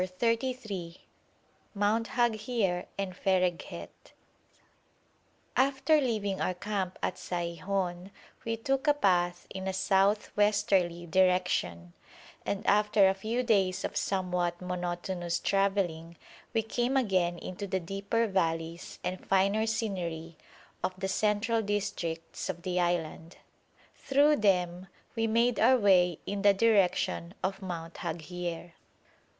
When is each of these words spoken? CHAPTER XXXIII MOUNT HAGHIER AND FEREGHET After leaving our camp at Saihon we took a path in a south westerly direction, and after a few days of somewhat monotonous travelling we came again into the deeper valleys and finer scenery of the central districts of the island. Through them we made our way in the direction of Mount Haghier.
CHAPTER 0.03 0.33
XXXIII 0.33 0.97
MOUNT 1.75 2.07
HAGHIER 2.07 2.87
AND 2.97 3.15
FEREGHET 3.15 4.13
After 5.55 6.01
leaving 6.01 6.41
our 6.41 6.55
camp 6.55 6.97
at 7.03 7.19
Saihon 7.19 8.09
we 8.43 8.57
took 8.57 8.87
a 8.87 8.95
path 8.95 9.45
in 9.51 9.67
a 9.67 9.73
south 9.73 10.35
westerly 10.35 11.05
direction, 11.05 11.93
and 12.47 12.65
after 12.65 13.07
a 13.07 13.13
few 13.13 13.43
days 13.43 13.83
of 13.83 13.95
somewhat 13.95 14.59
monotonous 14.59 15.37
travelling 15.39 16.17
we 16.51 16.63
came 16.63 16.97
again 16.97 17.37
into 17.37 17.67
the 17.67 17.79
deeper 17.79 18.25
valleys 18.25 18.97
and 19.03 19.23
finer 19.23 19.67
scenery 19.67 20.35
of 20.83 20.93
the 20.99 21.07
central 21.07 21.61
districts 21.61 22.49
of 22.49 22.63
the 22.63 22.79
island. 22.79 23.37
Through 23.97 24.37
them 24.37 24.87
we 25.15 25.27
made 25.27 25.59
our 25.59 25.77
way 25.77 26.17
in 26.25 26.41
the 26.41 26.55
direction 26.55 27.35
of 27.43 27.61
Mount 27.61 27.93
Haghier. 27.97 28.71